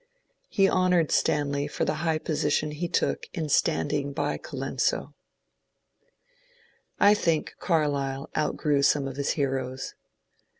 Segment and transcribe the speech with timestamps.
[0.49, 5.13] He honoured Stanley for the high position he took in stand ing by Colenso.
[6.99, 9.93] I think Carlyle outgrew some of his heroes.